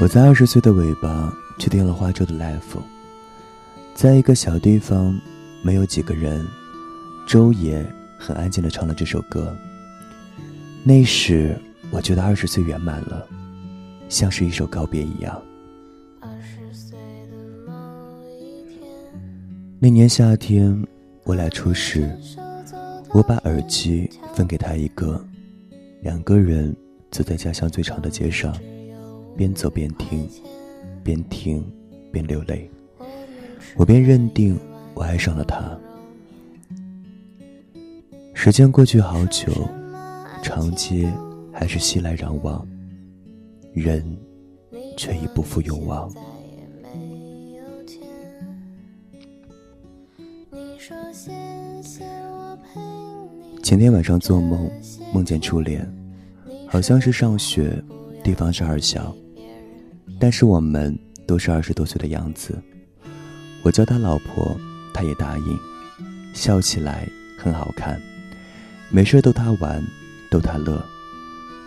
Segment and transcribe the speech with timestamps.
[0.00, 2.78] 我在二十岁的尾巴确定了花粥的 life，
[3.94, 5.18] 在一个小地方，
[5.62, 6.46] 没有几个人，
[7.26, 7.84] 周也
[8.18, 9.56] 很安静的唱了这首歌。
[10.82, 11.56] 那时
[11.90, 13.26] 我觉得二十岁圆满了，
[14.08, 15.40] 像是一首告别一样。
[19.78, 20.86] 那年夏天，
[21.22, 22.10] 我俩初识，
[23.10, 25.24] 我把耳机分给他一个，
[26.02, 26.76] 两个人
[27.10, 28.54] 走在家乡最长的街上。
[29.36, 30.28] 边走边听，
[31.02, 31.64] 边听
[32.12, 32.70] 边流泪，
[33.76, 34.58] 我便认定
[34.94, 35.78] 我爱上了他。
[38.32, 39.52] 时间过去好久，
[40.42, 41.10] 长街
[41.52, 42.66] 还是熙来攘往，
[43.72, 44.04] 人
[44.96, 46.12] 却已不复勇往。
[53.62, 54.70] 前天晚上做梦，
[55.12, 55.90] 梦见初恋，
[56.68, 57.82] 好像是上学，
[58.22, 59.14] 地方是二小。
[60.18, 62.56] 但是我们都是二十多岁的样子，
[63.62, 64.56] 我叫他老婆，
[64.92, 65.58] 他也答应，
[66.32, 68.00] 笑起来很好看，
[68.90, 69.84] 没事逗他玩，
[70.30, 70.84] 逗他乐。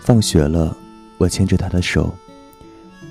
[0.00, 0.76] 放学了，
[1.18, 2.14] 我牵着他的手，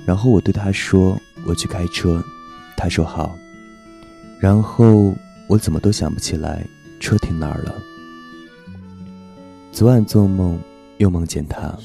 [0.05, 2.23] 然后我对他说：“我去开车。”
[2.75, 3.37] 他说好。
[4.39, 5.13] 然后
[5.47, 6.65] 我怎么都想不起来
[6.99, 7.75] 车停哪儿了。
[9.71, 10.59] 昨晚做梦
[10.97, 11.77] 又梦见他，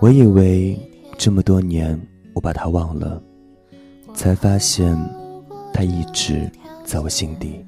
[0.00, 0.78] 我以为
[1.18, 2.00] 这么多年。
[2.34, 3.22] 我把他忘了，
[4.12, 4.94] 才发现
[5.72, 6.46] 他一直
[6.84, 7.64] 在我心底。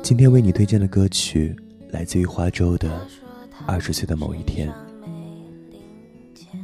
[0.00, 1.54] 今天为你推荐的歌曲
[1.90, 2.88] 来自于花粥的
[3.66, 4.70] 《二十岁的某一天》。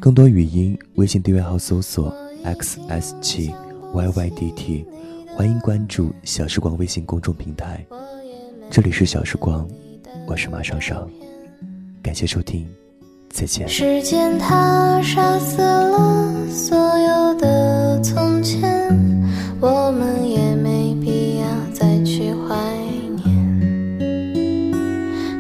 [0.01, 2.11] 更多语音，微信订阅号搜索
[2.43, 3.53] xs 七
[3.93, 4.87] yydt，
[5.37, 7.85] 欢迎关注小时光微信公众平台。
[8.71, 9.69] 这里是小时光，
[10.27, 11.07] 我是马上上，
[12.03, 12.67] 感谢收听。
[13.31, 18.61] 再见时间它杀死了所有的从前，
[19.61, 22.57] 我们也没必要再去怀
[23.23, 23.31] 念。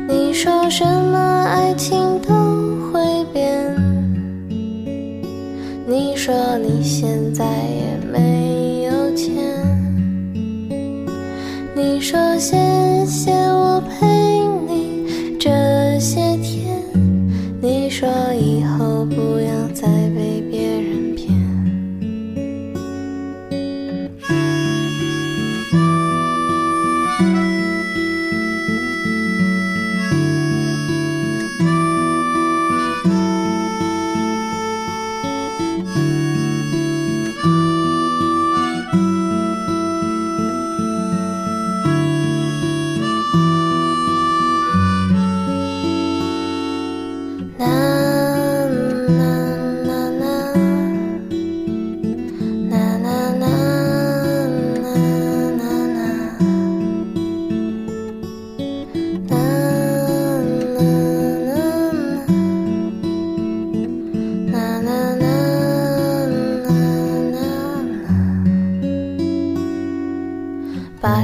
[0.06, 2.32] 你说什么爱情都
[2.93, 3.75] 会变，
[5.87, 7.99] 你说你现在也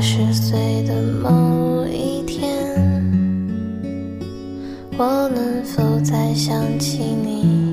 [0.09, 2.49] 十岁的某一天，
[4.97, 7.66] 我能否再想起你？